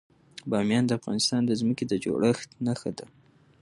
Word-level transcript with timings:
بامیان 0.49 0.83
د 0.87 0.91
افغانستان 0.99 1.41
د 1.45 1.51
ځمکې 1.59 1.83
د 1.87 1.93
جوړښت 2.03 2.49
نښه 2.65 2.91
ده. 2.97 3.05